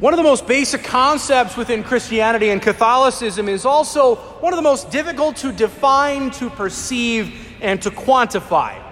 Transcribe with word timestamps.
One 0.00 0.14
of 0.14 0.16
the 0.16 0.24
most 0.24 0.46
basic 0.46 0.82
concepts 0.82 1.58
within 1.58 1.84
Christianity 1.84 2.48
and 2.48 2.62
Catholicism 2.62 3.50
is 3.50 3.66
also 3.66 4.14
one 4.14 4.54
of 4.54 4.56
the 4.56 4.62
most 4.62 4.90
difficult 4.90 5.36
to 5.36 5.52
define, 5.52 6.30
to 6.32 6.48
perceive, 6.48 7.34
and 7.60 7.82
to 7.82 7.90
quantify. 7.90 8.82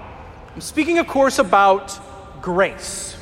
I'm 0.54 0.60
speaking, 0.60 0.98
of 0.98 1.06
course, 1.06 1.38
about 1.38 1.98
grace. 2.42 3.16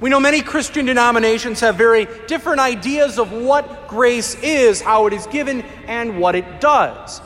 We 0.00 0.10
know 0.10 0.18
many 0.18 0.42
Christian 0.42 0.84
denominations 0.84 1.60
have 1.60 1.76
very 1.76 2.08
different 2.26 2.58
ideas 2.58 3.20
of 3.20 3.30
what 3.30 3.86
grace 3.86 4.34
is, 4.42 4.80
how 4.80 5.06
it 5.06 5.12
is 5.12 5.28
given, 5.28 5.62
and 5.86 6.18
what 6.18 6.34
it 6.34 6.60
does. 6.60 7.20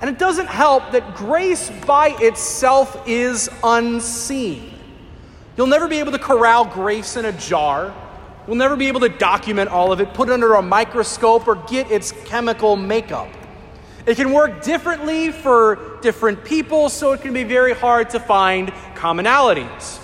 And 0.00 0.08
it 0.08 0.16
doesn't 0.16 0.46
help 0.46 0.92
that 0.92 1.16
grace 1.16 1.72
by 1.86 2.14
itself 2.20 3.02
is 3.04 3.50
unseen. 3.64 4.72
You'll 5.56 5.66
never 5.66 5.88
be 5.88 5.98
able 5.98 6.12
to 6.12 6.20
corral 6.20 6.66
grace 6.66 7.16
in 7.16 7.24
a 7.24 7.32
jar. 7.32 7.92
We'll 8.50 8.58
never 8.58 8.74
be 8.74 8.88
able 8.88 8.98
to 8.98 9.08
document 9.08 9.70
all 9.70 9.92
of 9.92 10.00
it, 10.00 10.12
put 10.12 10.28
it 10.28 10.32
under 10.32 10.54
a 10.54 10.60
microscope, 10.60 11.46
or 11.46 11.54
get 11.54 11.88
its 11.88 12.10
chemical 12.24 12.74
makeup. 12.74 13.28
It 14.06 14.16
can 14.16 14.32
work 14.32 14.64
differently 14.64 15.30
for 15.30 16.00
different 16.02 16.44
people, 16.44 16.88
so 16.88 17.12
it 17.12 17.20
can 17.20 17.32
be 17.32 17.44
very 17.44 17.74
hard 17.74 18.10
to 18.10 18.18
find 18.18 18.72
commonalities. 18.96 20.00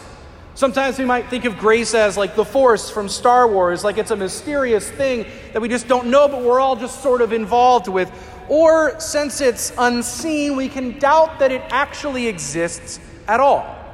Sometimes 0.55 0.97
we 0.97 1.05
might 1.05 1.29
think 1.29 1.45
of 1.45 1.59
grace 1.59 1.93
as 1.93 2.17
like 2.17 2.37
the 2.37 2.45
Force 2.45 2.89
from 2.89 3.09
Star 3.09 3.49
Wars, 3.49 3.83
like 3.83 3.99
it's 3.99 4.13
a 4.13 4.17
mysterious 4.17 4.89
thing 4.89 5.27
that 5.53 5.61
we 5.61 5.69
just 5.69 5.89
don't 5.89 6.07
know, 6.07 6.29
but 6.29 6.41
we're 6.41 6.61
all 6.61 6.77
just 6.77 7.03
sort 7.03 7.23
of 7.23 7.33
involved 7.33 7.89
with. 7.89 8.09
Or 8.49 9.01
since 9.01 9.41
it's 9.41 9.73
unseen, 9.77 10.55
we 10.55 10.69
can 10.69 11.01
doubt 11.01 11.41
that 11.41 11.51
it 11.51 11.63
actually 11.71 12.29
exists 12.29 13.01
at 13.27 13.41
all. 13.41 13.86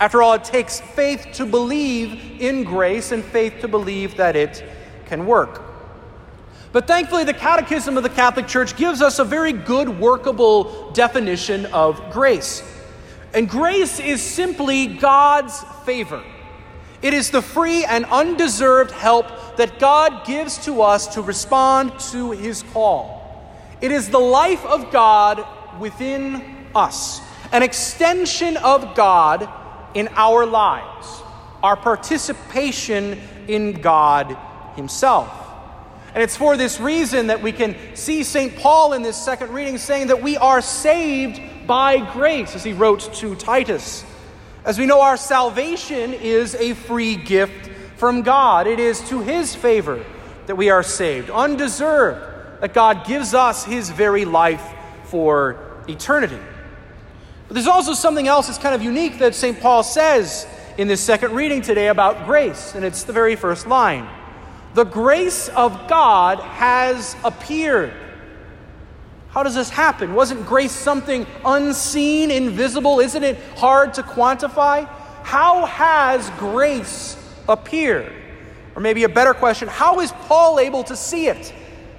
After 0.00 0.22
all, 0.22 0.34
it 0.34 0.44
takes 0.44 0.80
faith 0.80 1.28
to 1.34 1.46
believe 1.46 2.40
in 2.40 2.64
grace 2.64 3.12
and 3.12 3.24
faith 3.24 3.60
to 3.60 3.68
believe 3.68 4.16
that 4.16 4.34
it 4.34 4.64
can 5.06 5.24
work. 5.26 5.62
But 6.72 6.88
thankfully, 6.88 7.22
the 7.22 7.34
Catechism 7.34 7.96
of 7.96 8.02
the 8.02 8.08
Catholic 8.08 8.48
Church 8.48 8.76
gives 8.76 9.00
us 9.00 9.20
a 9.20 9.24
very 9.24 9.52
good, 9.52 9.88
workable 9.88 10.90
definition 10.90 11.66
of 11.66 12.10
grace. 12.10 12.62
And 13.32 13.48
grace 13.48 14.00
is 14.00 14.20
simply 14.20 14.88
God's 14.88 15.62
favor. 15.84 16.22
It 17.00 17.14
is 17.14 17.30
the 17.30 17.42
free 17.42 17.84
and 17.84 18.04
undeserved 18.06 18.90
help 18.90 19.56
that 19.56 19.78
God 19.78 20.26
gives 20.26 20.58
to 20.64 20.82
us 20.82 21.06
to 21.14 21.22
respond 21.22 21.96
to 22.10 22.32
his 22.32 22.64
call. 22.64 23.54
It 23.80 23.92
is 23.92 24.08
the 24.08 24.18
life 24.18 24.64
of 24.64 24.90
God 24.90 25.46
within 25.78 26.66
us, 26.74 27.20
an 27.52 27.62
extension 27.62 28.56
of 28.56 28.96
God 28.96 29.48
in 29.94 30.08
our 30.14 30.44
lives, 30.44 31.22
our 31.62 31.76
participation 31.76 33.20
in 33.48 33.80
God 33.80 34.36
Himself. 34.76 35.30
And 36.14 36.22
it's 36.22 36.36
for 36.36 36.56
this 36.56 36.78
reason 36.78 37.26
that 37.26 37.42
we 37.42 37.50
can 37.50 37.76
see 37.94 38.22
St. 38.22 38.56
Paul 38.56 38.92
in 38.92 39.02
this 39.02 39.16
second 39.16 39.50
reading 39.50 39.78
saying 39.78 40.08
that 40.08 40.22
we 40.22 40.36
are 40.36 40.60
saved 40.60 41.40
by 41.66 41.98
grace, 42.12 42.54
as 42.54 42.62
he 42.62 42.72
wrote 42.72 43.12
to 43.14 43.34
Titus. 43.34 44.04
As 44.64 44.78
we 44.78 44.86
know, 44.86 45.00
our 45.00 45.16
salvation 45.16 46.14
is 46.14 46.54
a 46.54 46.74
free 46.74 47.16
gift 47.16 47.70
from 47.96 48.22
God, 48.22 48.66
it 48.66 48.80
is 48.80 49.00
to 49.08 49.20
His 49.20 49.54
favor 49.54 50.04
that 50.46 50.56
we 50.56 50.70
are 50.70 50.82
saved, 50.82 51.30
undeserved, 51.30 52.60
that 52.60 52.74
God 52.74 53.06
gives 53.06 53.34
us 53.34 53.64
His 53.64 53.90
very 53.90 54.24
life 54.24 54.64
for 55.04 55.82
eternity. 55.88 56.38
But 57.46 57.54
there's 57.54 57.66
also 57.66 57.92
something 57.92 58.26
else 58.26 58.46
that's 58.46 58.58
kind 58.58 58.74
of 58.74 58.82
unique 58.82 59.18
that 59.18 59.34
St. 59.34 59.60
Paul 59.60 59.82
says 59.82 60.46
in 60.78 60.88
this 60.88 61.00
second 61.00 61.32
reading 61.32 61.62
today 61.62 61.88
about 61.88 62.26
grace, 62.26 62.74
and 62.74 62.84
it's 62.84 63.04
the 63.04 63.12
very 63.12 63.36
first 63.36 63.66
line. 63.66 64.08
The 64.74 64.84
grace 64.84 65.48
of 65.50 65.86
God 65.86 66.40
has 66.40 67.14
appeared. 67.22 67.92
How 69.28 69.42
does 69.42 69.54
this 69.54 69.68
happen? 69.68 70.14
Wasn't 70.14 70.46
grace 70.46 70.72
something 70.72 71.26
unseen, 71.44 72.30
invisible? 72.30 73.00
Isn't 73.00 73.22
it 73.22 73.38
hard 73.56 73.94
to 73.94 74.02
quantify? 74.02 74.88
How 75.22 75.66
has 75.66 76.30
grace 76.38 77.16
appeared? 77.48 78.12
Or 78.74 78.82
maybe 78.82 79.04
a 79.04 79.08
better 79.08 79.34
question 79.34 79.68
how 79.68 80.00
is 80.00 80.12
Paul 80.12 80.58
able 80.58 80.82
to 80.84 80.96
see 80.96 81.28
it 81.28 81.54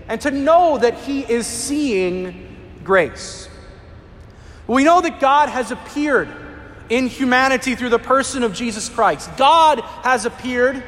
and 0.07 0.19
to 0.22 0.31
know 0.31 0.78
that 0.78 0.95
he 0.95 1.22
is 1.22 1.47
seeing 1.47 2.57
grace? 2.84 3.50
We 4.67 4.83
know 4.83 5.01
that 5.01 5.19
God 5.19 5.49
has 5.49 5.71
appeared 5.71 6.29
in 6.89 7.07
humanity 7.07 7.75
through 7.75 7.89
the 7.89 7.99
person 7.99 8.43
of 8.43 8.53
Jesus 8.53 8.89
Christ. 8.89 9.29
God 9.37 9.79
has 10.03 10.25
appeared, 10.25 10.83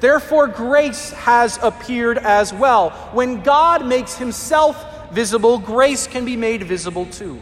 therefore, 0.00 0.48
grace 0.48 1.10
has 1.10 1.58
appeared 1.62 2.18
as 2.18 2.52
well. 2.52 2.90
When 3.12 3.42
God 3.42 3.86
makes 3.86 4.16
himself 4.16 5.12
visible, 5.12 5.58
grace 5.58 6.06
can 6.06 6.24
be 6.24 6.36
made 6.36 6.62
visible 6.64 7.06
too. 7.06 7.40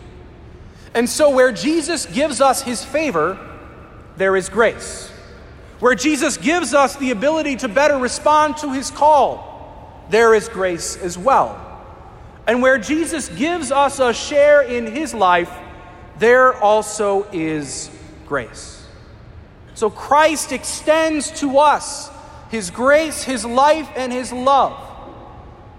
And 0.95 1.09
so, 1.09 1.31
where 1.31 1.53
Jesus 1.53 2.07
gives 2.07 2.41
us 2.41 2.63
his 2.63 2.85
favor, 2.85 3.39
there 4.17 4.37
is 4.37 4.49
grace. 4.49 5.11
Where 5.81 5.95
Jesus 5.95 6.37
gives 6.37 6.75
us 6.75 6.97
the 6.97 7.11
ability 7.11 7.57
to 7.57 7.69
better 7.69 7.97
respond 7.97 8.59
to 8.59 8.73
his 8.73 8.91
call, 8.91 10.07
there 10.11 10.35
is 10.35 10.49
grace 10.49 10.97
as 10.97 11.17
well. 11.17 11.59
And 12.47 12.61
where 12.61 12.79
Jesus 12.79 13.29
gives 13.29 13.73
us 13.73 13.99
a 13.99 14.13
share 14.13 14.63
in 14.63 14.87
his 14.87 15.15
life, 15.15 15.51
there 16.23 16.55
also 16.55 17.27
is 17.33 17.91
grace. 18.27 18.87
So 19.75 19.91
Christ 19.91 20.53
extends 20.53 21.31
to 21.41 21.59
us 21.59 22.11
his 22.49 22.71
grace, 22.71 23.25
his 23.25 23.45
life, 23.45 23.89
and 23.97 24.13
his 24.13 24.33
love. 24.33 24.79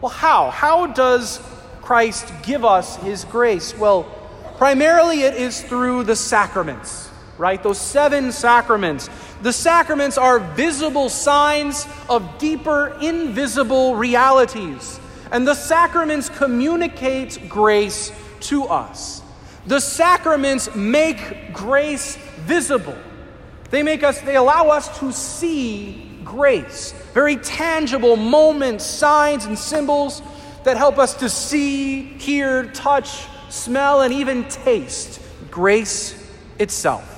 Well, 0.02 0.12
how? 0.12 0.50
How 0.50 0.88
does 0.88 1.40
Christ 1.82 2.34
give 2.44 2.66
us 2.66 2.98
his 2.98 3.24
grace? 3.24 3.78
Well, 3.78 4.04
primarily 4.58 5.22
it 5.22 5.36
is 5.36 5.62
through 5.62 6.04
the 6.04 6.16
sacraments, 6.16 7.10
right? 7.38 7.64
Those 7.64 7.80
seven 7.80 8.34
sacraments. 8.34 9.10
The 9.42 9.54
sacraments 9.54 10.18
are 10.18 10.40
visible 10.40 11.08
signs 11.10 11.88
of 12.10 12.38
deeper, 12.38 12.98
invisible 13.02 13.96
realities. 13.96 15.00
And 15.32 15.48
the 15.48 15.56
sacraments 15.56 16.28
communicate 16.28 17.48
grace 17.48 18.12
to 18.42 18.66
us. 18.66 19.23
The 19.66 19.80
sacraments 19.80 20.74
make 20.76 21.54
grace 21.54 22.18
visible. 22.42 22.98
They 23.70 23.82
make 23.82 24.04
us, 24.04 24.20
they 24.22 24.36
allow 24.36 24.70
us 24.70 25.00
to 25.00 25.12
see 25.12 26.20
grace. 26.24 26.92
Very 27.14 27.38
tangible 27.38 28.16
moments, 28.16 28.86
signs, 28.86 29.46
and 29.46 29.58
symbols 29.58 30.22
that 30.64 30.78
help 30.78 30.98
us 30.98 31.16
to 31.16 31.30
see, 31.30 32.04
hear, 32.04 32.66
touch, 32.72 33.26
smell, 33.50 34.02
and 34.02 34.14
even 34.14 34.48
taste 34.50 35.22
grace 35.50 36.16
itself. 36.60 37.10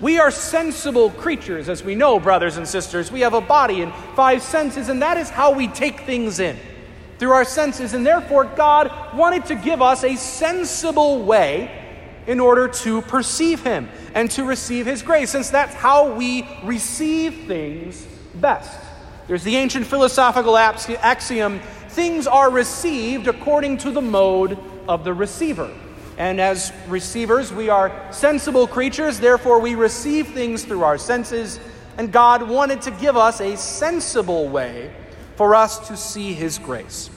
We 0.00 0.18
are 0.18 0.30
sensible 0.30 1.10
creatures, 1.10 1.68
as 1.68 1.84
we 1.84 1.94
know, 1.94 2.18
brothers 2.18 2.56
and 2.56 2.66
sisters. 2.66 3.12
We 3.12 3.20
have 3.20 3.34
a 3.34 3.40
body 3.40 3.82
and 3.82 3.92
five 4.16 4.42
senses, 4.42 4.88
and 4.88 5.02
that 5.02 5.16
is 5.16 5.30
how 5.30 5.52
we 5.52 5.68
take 5.68 6.00
things 6.00 6.40
in 6.40 6.58
through 7.18 7.32
our 7.32 7.44
senses, 7.44 7.94
and 7.94 8.04
therefore 8.04 8.44
God 8.44 8.90
wanted 9.14 9.46
to 9.46 9.54
give 9.54 9.80
us 9.80 10.04
a 10.04 10.16
sensible 10.16 11.22
way 11.22 11.70
in 12.26 12.40
order 12.40 12.68
to 12.68 13.02
perceive 13.02 13.62
Him 13.62 13.88
and 14.14 14.30
to 14.32 14.44
receive 14.44 14.86
His 14.86 15.02
grace, 15.02 15.30
since 15.30 15.50
that's 15.50 15.74
how 15.74 16.12
we 16.14 16.48
receive 16.64 17.46
things 17.46 18.06
best. 18.34 18.80
There's 19.26 19.44
the 19.44 19.56
ancient 19.56 19.86
philosophical 19.86 20.56
axiom 20.56 21.60
things 21.88 22.26
are 22.26 22.50
received 22.50 23.28
according 23.28 23.78
to 23.78 23.90
the 23.90 24.02
mode 24.02 24.58
of 24.88 25.04
the 25.04 25.14
receiver. 25.14 25.72
And 26.16 26.40
as 26.40 26.72
receivers, 26.88 27.52
we 27.52 27.68
are 27.68 27.92
sensible 28.12 28.66
creatures, 28.66 29.18
therefore, 29.18 29.60
we 29.60 29.74
receive 29.74 30.28
things 30.28 30.64
through 30.64 30.82
our 30.82 30.98
senses, 30.98 31.58
and 31.98 32.12
God 32.12 32.48
wanted 32.48 32.82
to 32.82 32.90
give 32.92 33.16
us 33.16 33.40
a 33.40 33.56
sensible 33.56 34.48
way 34.48 34.92
for 35.36 35.54
us 35.54 35.88
to 35.88 35.96
see 35.96 36.32
His 36.32 36.58
grace. 36.58 37.10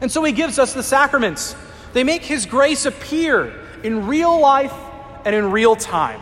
And 0.00 0.10
so 0.10 0.22
He 0.24 0.32
gives 0.32 0.58
us 0.58 0.74
the 0.74 0.82
sacraments. 0.82 1.56
They 1.92 2.04
make 2.04 2.22
His 2.22 2.46
grace 2.46 2.86
appear 2.86 3.52
in 3.82 4.06
real 4.06 4.38
life 4.38 4.74
and 5.24 5.34
in 5.34 5.50
real 5.50 5.76
time. 5.76 6.20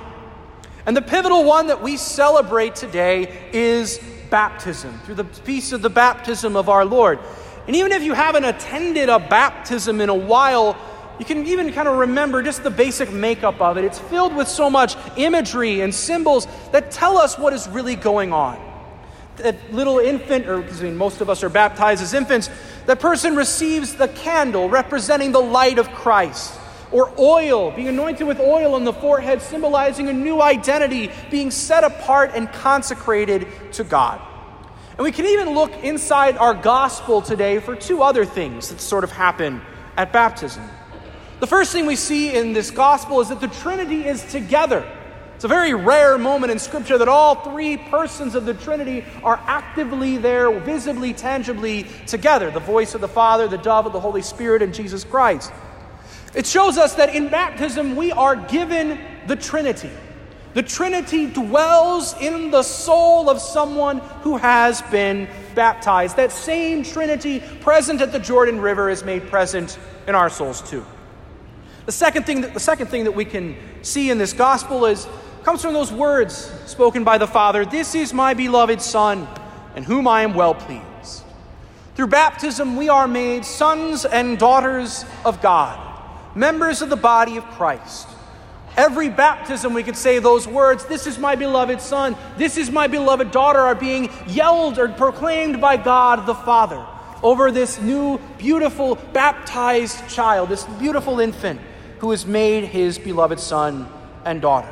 And 0.86 0.96
the 0.96 1.02
pivotal 1.02 1.44
one 1.44 1.68
that 1.68 1.82
we 1.82 1.96
celebrate 1.96 2.74
today 2.74 3.48
is 3.52 3.98
baptism, 4.30 4.98
through 5.04 5.14
the 5.16 5.24
feast 5.24 5.72
of 5.72 5.82
the 5.82 5.90
baptism 5.90 6.56
of 6.56 6.68
our 6.68 6.84
Lord. 6.84 7.18
And 7.66 7.76
even 7.76 7.92
if 7.92 8.02
you 8.02 8.12
haven't 8.12 8.44
attended 8.44 9.08
a 9.08 9.18
baptism 9.18 10.00
in 10.00 10.08
a 10.08 10.14
while, 10.14 10.76
you 11.18 11.24
can 11.24 11.46
even 11.46 11.72
kind 11.72 11.88
of 11.88 11.98
remember 11.98 12.42
just 12.42 12.62
the 12.62 12.70
basic 12.70 13.12
makeup 13.12 13.60
of 13.60 13.78
it. 13.78 13.84
It's 13.84 13.98
filled 13.98 14.34
with 14.34 14.48
so 14.48 14.68
much 14.68 14.96
imagery 15.16 15.80
and 15.80 15.94
symbols 15.94 16.46
that 16.72 16.90
tell 16.90 17.16
us 17.16 17.38
what 17.38 17.52
is 17.52 17.68
really 17.68 17.96
going 17.96 18.32
on 18.32 18.73
that 19.36 19.72
little 19.72 19.98
infant, 19.98 20.46
or 20.46 20.62
I 20.62 20.82
mean, 20.82 20.96
most 20.96 21.20
of 21.20 21.28
us 21.28 21.42
are 21.42 21.48
baptized 21.48 22.02
as 22.02 22.14
infants, 22.14 22.48
that 22.86 23.00
person 23.00 23.36
receives 23.36 23.94
the 23.94 24.08
candle 24.08 24.68
representing 24.68 25.32
the 25.32 25.40
light 25.40 25.78
of 25.78 25.90
Christ, 25.90 26.58
or 26.92 27.12
oil, 27.18 27.70
being 27.72 27.88
anointed 27.88 28.26
with 28.26 28.38
oil 28.38 28.74
on 28.74 28.84
the 28.84 28.92
forehead, 28.92 29.42
symbolizing 29.42 30.08
a 30.08 30.12
new 30.12 30.40
identity, 30.40 31.10
being 31.30 31.50
set 31.50 31.82
apart 31.82 32.30
and 32.34 32.50
consecrated 32.52 33.46
to 33.72 33.84
God. 33.84 34.20
And 34.90 35.00
we 35.00 35.10
can 35.10 35.26
even 35.26 35.54
look 35.54 35.72
inside 35.82 36.36
our 36.36 36.54
gospel 36.54 37.20
today 37.20 37.58
for 37.58 37.74
two 37.74 38.02
other 38.02 38.24
things 38.24 38.68
that 38.68 38.80
sort 38.80 39.02
of 39.02 39.10
happen 39.10 39.60
at 39.96 40.12
baptism. 40.12 40.62
The 41.40 41.48
first 41.48 41.72
thing 41.72 41.86
we 41.86 41.96
see 41.96 42.32
in 42.32 42.52
this 42.52 42.70
gospel 42.70 43.20
is 43.20 43.28
that 43.28 43.40
the 43.40 43.48
Trinity 43.48 44.06
is 44.06 44.22
together. 44.30 44.88
It's 45.34 45.44
a 45.44 45.48
very 45.48 45.74
rare 45.74 46.16
moment 46.16 46.52
in 46.52 46.58
Scripture 46.58 46.96
that 46.96 47.08
all 47.08 47.34
three 47.34 47.76
persons 47.76 48.34
of 48.34 48.46
the 48.46 48.54
Trinity 48.54 49.04
are 49.22 49.40
actively 49.46 50.16
there, 50.16 50.50
visibly, 50.60 51.12
tangibly 51.12 51.86
together 52.06 52.50
the 52.50 52.60
voice 52.60 52.94
of 52.94 53.00
the 53.00 53.08
Father, 53.08 53.48
the 53.48 53.58
dove 53.58 53.86
of 53.86 53.92
the 53.92 54.00
Holy 54.00 54.22
Spirit, 54.22 54.62
and 54.62 54.72
Jesus 54.72 55.04
Christ. 55.04 55.52
It 56.34 56.46
shows 56.46 56.78
us 56.78 56.94
that 56.94 57.14
in 57.14 57.28
baptism 57.28 57.96
we 57.96 58.12
are 58.12 58.36
given 58.36 59.00
the 59.26 59.36
Trinity. 59.36 59.90
The 60.54 60.62
Trinity 60.62 61.26
dwells 61.26 62.14
in 62.20 62.52
the 62.52 62.62
soul 62.62 63.28
of 63.28 63.40
someone 63.40 63.98
who 64.22 64.36
has 64.36 64.82
been 64.82 65.28
baptized. 65.56 66.16
That 66.16 66.30
same 66.30 66.84
Trinity 66.84 67.40
present 67.60 68.00
at 68.00 68.12
the 68.12 68.20
Jordan 68.20 68.60
River 68.60 68.88
is 68.88 69.02
made 69.02 69.26
present 69.26 69.78
in 70.06 70.14
our 70.14 70.30
souls 70.30 70.62
too. 70.62 70.86
The 71.86 71.92
second 71.92 72.24
thing 72.24 72.42
that, 72.42 72.54
the 72.54 72.60
second 72.60 72.86
thing 72.86 73.04
that 73.04 73.12
we 73.12 73.24
can 73.24 73.56
see 73.82 74.10
in 74.10 74.18
this 74.18 74.32
gospel 74.32 74.86
is 74.86 75.06
comes 75.44 75.62
from 75.62 75.74
those 75.74 75.92
words 75.92 76.50
spoken 76.66 77.04
by 77.04 77.18
the 77.18 77.26
Father, 77.26 77.64
"This 77.64 77.94
is 77.94 78.14
my 78.14 78.34
beloved 78.34 78.80
Son, 78.80 79.28
in 79.76 79.84
whom 79.84 80.08
I 80.08 80.22
am 80.22 80.34
well 80.34 80.54
pleased." 80.54 81.22
Through 81.94 82.08
baptism 82.08 82.76
we 82.76 82.88
are 82.88 83.06
made 83.06 83.44
sons 83.44 84.04
and 84.04 84.38
daughters 84.38 85.04
of 85.24 85.40
God, 85.40 85.78
members 86.34 86.82
of 86.82 86.88
the 86.88 86.96
body 86.96 87.36
of 87.36 87.44
Christ. 87.50 88.08
Every 88.76 89.08
baptism, 89.08 89.72
we 89.72 89.84
could 89.84 89.96
say 89.96 90.18
those 90.18 90.48
words, 90.48 90.84
This 90.86 91.06
is 91.06 91.16
my 91.16 91.36
beloved 91.36 91.80
Son, 91.80 92.16
this 92.36 92.56
is 92.56 92.72
my 92.72 92.88
beloved 92.88 93.30
daughter, 93.30 93.60
are 93.60 93.76
being 93.76 94.10
yelled 94.26 94.78
or 94.78 94.88
proclaimed 94.88 95.60
by 95.60 95.76
God 95.76 96.26
the 96.26 96.34
Father 96.34 96.84
over 97.22 97.52
this 97.52 97.80
new, 97.80 98.18
beautiful, 98.36 98.96
baptized 99.12 100.08
child, 100.08 100.48
this 100.48 100.64
beautiful 100.78 101.20
infant 101.20 101.60
who 102.00 102.10
is 102.10 102.26
made 102.26 102.64
his 102.64 102.98
beloved 102.98 103.38
son 103.38 103.86
and 104.24 104.42
daughter. 104.42 104.68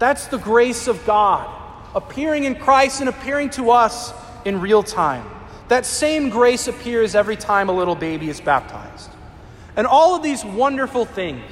That's 0.00 0.26
the 0.26 0.38
grace 0.38 0.88
of 0.88 1.04
God 1.06 1.58
appearing 1.94 2.44
in 2.44 2.54
Christ 2.54 3.00
and 3.00 3.08
appearing 3.08 3.50
to 3.50 3.70
us 3.70 4.12
in 4.44 4.60
real 4.60 4.82
time. 4.82 5.28
That 5.68 5.84
same 5.86 6.30
grace 6.30 6.68
appears 6.68 7.14
every 7.14 7.36
time 7.36 7.68
a 7.68 7.72
little 7.72 7.94
baby 7.94 8.28
is 8.28 8.40
baptized. 8.40 9.10
And 9.76 9.86
all 9.86 10.16
of 10.16 10.22
these 10.22 10.44
wonderful 10.44 11.04
things 11.04 11.44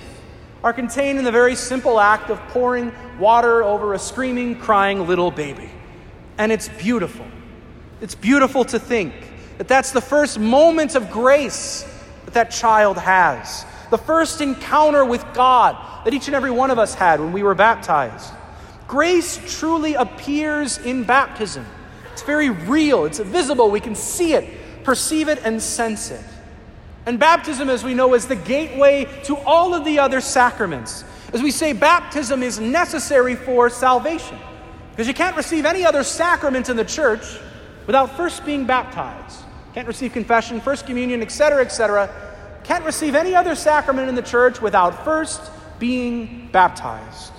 are 0.64 0.72
contained 0.72 1.18
in 1.18 1.24
the 1.24 1.30
very 1.30 1.54
simple 1.54 2.00
act 2.00 2.30
of 2.30 2.38
pouring 2.48 2.92
water 3.18 3.62
over 3.62 3.94
a 3.94 3.98
screaming, 3.98 4.58
crying 4.58 5.06
little 5.06 5.30
baby. 5.30 5.70
And 6.36 6.50
it's 6.50 6.68
beautiful. 6.68 7.26
It's 8.00 8.14
beautiful 8.14 8.64
to 8.66 8.78
think 8.78 9.12
that 9.58 9.68
that's 9.68 9.92
the 9.92 10.00
first 10.00 10.38
moment 10.38 10.94
of 10.94 11.10
grace 11.10 11.84
that 12.24 12.34
that 12.34 12.50
child 12.50 12.96
has, 12.96 13.64
the 13.90 13.99
first 13.99 14.40
encounter 14.40 15.05
with 15.05 15.25
God 15.35 15.76
that 16.05 16.14
each 16.14 16.26
and 16.26 16.35
every 16.35 16.50
one 16.50 16.70
of 16.70 16.79
us 16.79 16.94
had 16.94 17.20
when 17.20 17.32
we 17.32 17.43
were 17.43 17.55
baptized. 17.55 18.32
Grace 18.87 19.58
truly 19.58 19.94
appears 19.94 20.79
in 20.79 21.05
baptism. 21.05 21.67
It's 22.12 22.23
very 22.23 22.50
real, 22.50 23.05
it's 23.05 23.19
visible. 23.19 23.70
We 23.70 23.81
can 23.81 23.94
see 23.94 24.35
it, 24.35 24.85
perceive 24.85 25.29
it, 25.29 25.40
and 25.44 25.61
sense 25.61 26.11
it. 26.11 26.25
And 27.06 27.19
baptism, 27.19 27.70
as 27.70 27.85
we 27.85 27.94
know, 27.94 28.14
is 28.14 28.26
the 28.26 28.37
gateway 28.37 29.06
to 29.25 29.37
all 29.38 29.75
of 29.75 29.85
the 29.85 29.99
other 29.99 30.20
sacraments. 30.20 31.05
As 31.32 31.43
we 31.43 31.50
say, 31.50 31.73
baptism 31.73 32.43
is 32.43 32.58
necessary 32.58 33.34
for 33.34 33.70
salvation. 33.70 34.38
Because 34.91 35.06
you 35.06 35.14
can't 35.14 35.37
receive 35.37 35.64
any 35.64 35.84
other 35.84 36.02
sacrament 36.02 36.69
in 36.69 36.76
the 36.76 36.84
church 36.84 37.38
without 37.87 38.17
first 38.17 38.44
being 38.44 38.67
baptized. 38.67 39.41
Can't 39.75 39.87
receive 39.87 40.12
confession, 40.12 40.61
first 40.61 40.87
communion, 40.87 41.23
etc., 41.23 41.62
etc. 41.62 42.11
Can't 42.69 42.85
receive 42.85 43.15
any 43.15 43.35
other 43.35 43.55
sacrament 43.55 44.11
in 44.11 44.15
the 44.15 44.20
church 44.20 44.61
without 44.61 45.03
first 45.03 45.41
being 45.79 46.50
baptized. 46.53 47.32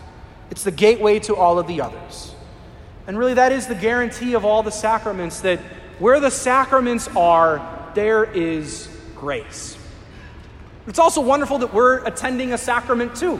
It's 0.50 0.64
the 0.64 0.72
gateway 0.72 1.20
to 1.20 1.36
all 1.36 1.60
of 1.60 1.68
the 1.68 1.82
others. 1.82 2.34
And 3.06 3.16
really, 3.16 3.36
that 3.36 3.52
is 3.52 3.68
the 3.68 3.76
guarantee 3.76 4.34
of 4.34 4.44
all 4.44 4.64
the 4.64 4.72
sacraments 4.72 5.42
that 5.42 5.60
where 6.00 6.20
the 6.20 6.32
sacraments 6.32 7.08
are, 7.10 7.92
there 7.94 8.24
is 8.24 8.90
grace. 9.16 9.78
It's 10.88 10.98
also 10.98 11.22
wonderful 11.22 11.60
that 11.60 11.76
we're 11.76 12.04
attending 12.06 12.54
a 12.54 12.58
sacrament 12.58 13.16
too, 13.16 13.40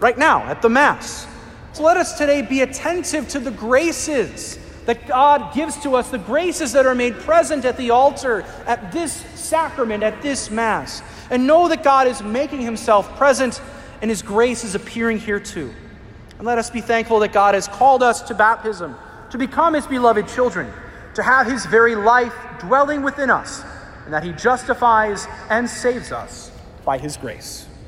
right 0.00 0.18
now 0.18 0.42
at 0.42 0.60
the 0.60 0.68
Mass. 0.68 1.28
So 1.72 1.84
let 1.84 1.96
us 1.96 2.18
today 2.18 2.42
be 2.42 2.62
attentive 2.62 3.28
to 3.28 3.38
the 3.38 3.52
graces 3.52 4.58
that 4.88 5.06
God 5.06 5.52
gives 5.52 5.76
to 5.82 5.96
us, 5.96 6.08
the 6.08 6.16
graces 6.16 6.72
that 6.72 6.86
are 6.86 6.94
made 6.94 7.14
present 7.18 7.66
at 7.66 7.76
the 7.76 7.90
altar, 7.90 8.42
at 8.66 8.90
this 8.90 9.12
sacrament, 9.34 10.02
at 10.02 10.22
this 10.22 10.50
Mass. 10.50 11.02
And 11.28 11.46
know 11.46 11.68
that 11.68 11.82
God 11.82 12.06
is 12.06 12.22
making 12.22 12.62
himself 12.62 13.14
present 13.18 13.60
and 14.00 14.10
his 14.10 14.22
grace 14.22 14.64
is 14.64 14.74
appearing 14.74 15.18
here 15.18 15.40
too. 15.40 15.74
And 16.38 16.46
let 16.46 16.56
us 16.56 16.70
be 16.70 16.80
thankful 16.80 17.18
that 17.18 17.34
God 17.34 17.52
has 17.52 17.68
called 17.68 18.02
us 18.02 18.22
to 18.22 18.34
baptism, 18.34 18.96
to 19.28 19.36
become 19.36 19.74
his 19.74 19.86
beloved 19.86 20.26
children, 20.26 20.72
to 21.16 21.22
have 21.22 21.46
his 21.46 21.66
very 21.66 21.94
life 21.94 22.32
dwelling 22.58 23.02
within 23.02 23.28
us 23.28 23.62
and 24.06 24.14
that 24.14 24.24
he 24.24 24.32
justifies 24.32 25.26
and 25.50 25.68
saves 25.68 26.12
us 26.12 26.50
by 26.86 26.96
his 26.96 27.18
grace. 27.18 27.67